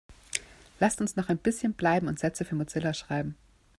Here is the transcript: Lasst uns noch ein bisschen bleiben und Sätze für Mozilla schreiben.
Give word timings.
Lasst 0.79 0.99
uns 0.99 1.15
noch 1.15 1.29
ein 1.29 1.37
bisschen 1.37 1.73
bleiben 1.75 2.07
und 2.07 2.17
Sätze 2.17 2.43
für 2.43 2.55
Mozilla 2.55 2.91
schreiben. 2.95 3.35